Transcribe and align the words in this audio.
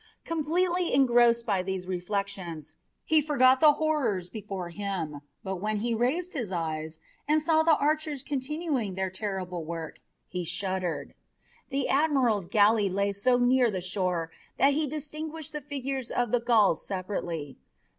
Completely 0.25 0.91
engrossed 0.91 1.45
by 1.45 1.61
these 1.61 1.85
reflections, 1.85 2.75
he 3.05 3.21
forgot 3.21 3.59
the 3.61 3.73
horrors 3.73 4.31
before 4.31 4.69
him, 4.71 5.21
but 5.43 5.57
when 5.57 5.77
he 5.77 5.93
raised 5.93 6.33
his 6.33 6.51
eyes 6.51 6.99
and 7.27 7.39
saw 7.39 7.61
the 7.61 7.77
archers 7.77 8.23
continuing 8.23 8.95
their 8.95 9.11
terrible 9.11 9.63
work 9.63 9.99
he 10.27 10.43
shuddered. 10.43 11.13
The 11.69 11.87
admiral's 11.87 12.47
galley 12.47 12.89
lay 12.89 13.13
so 13.13 13.37
near 13.37 13.69
the 13.69 13.79
shore 13.79 14.31
that 14.57 14.73
he 14.73 14.87
distinguished 14.87 15.51
the 15.51 15.61
figures 15.61 16.09
of 16.09 16.31
the 16.31 16.39
Gauls 16.39 16.83
separately. 16.83 17.59